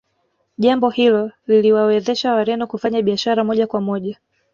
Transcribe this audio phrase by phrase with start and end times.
[0.57, 4.19] Jambo hilo liliwawezesha Wareno kufanya biashara moja kwa moja